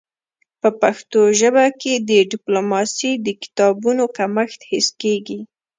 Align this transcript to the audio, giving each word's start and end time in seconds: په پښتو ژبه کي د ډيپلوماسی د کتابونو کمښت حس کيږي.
په 0.61 0.69
پښتو 0.81 1.19
ژبه 1.39 1.65
کي 1.81 1.93
د 2.09 2.11
ډيپلوماسی 2.31 3.11
د 3.25 3.27
کتابونو 3.41 4.03
کمښت 4.17 4.59
حس 4.69 4.87
کيږي. 5.01 5.39